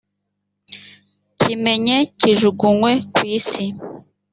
kimenye 1.39 1.97
kijugunywe 2.19 2.91
ku 3.13 3.21
isi, 3.37 3.65